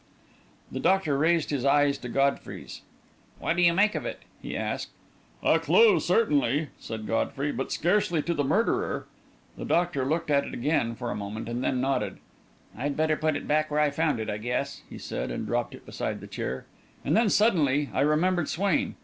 [0.71, 2.81] The doctor raised his eyes to Godfrey's.
[3.37, 4.89] "What do you make of it?" he asked.
[5.43, 9.05] "A clue, certainly," said Godfrey; "but scarcely to the murderer."
[9.59, 12.17] The doctor looked at it again for a moment, and then nodded.
[12.75, 15.75] "I'd better put it back where I found it, I guess," he said, and dropped
[15.75, 16.65] it beside the chair.
[17.05, 18.95] And then, suddenly, I remembered Swain.